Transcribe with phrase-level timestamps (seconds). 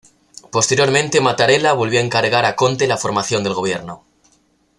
[0.51, 4.03] Posteriormente Mattarella volvió a encargar a Conte la formación del gobierno.